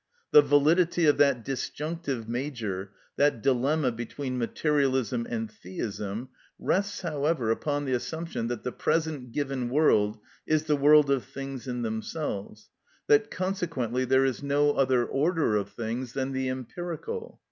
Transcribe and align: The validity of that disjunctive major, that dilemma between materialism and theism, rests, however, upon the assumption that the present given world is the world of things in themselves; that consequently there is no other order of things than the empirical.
The 0.31 0.41
validity 0.41 1.05
of 1.05 1.17
that 1.17 1.45
disjunctive 1.45 2.27
major, 2.27 2.89
that 3.17 3.39
dilemma 3.43 3.91
between 3.91 4.35
materialism 4.35 5.27
and 5.29 5.47
theism, 5.51 6.29
rests, 6.57 7.01
however, 7.01 7.51
upon 7.51 7.85
the 7.85 7.93
assumption 7.93 8.47
that 8.47 8.63
the 8.63 8.71
present 8.71 9.31
given 9.31 9.69
world 9.69 10.17
is 10.47 10.63
the 10.63 10.75
world 10.75 11.11
of 11.11 11.23
things 11.25 11.67
in 11.67 11.83
themselves; 11.83 12.71
that 13.05 13.29
consequently 13.29 14.03
there 14.03 14.25
is 14.25 14.41
no 14.41 14.71
other 14.71 15.05
order 15.05 15.55
of 15.55 15.69
things 15.69 16.13
than 16.13 16.31
the 16.31 16.49
empirical. 16.49 17.39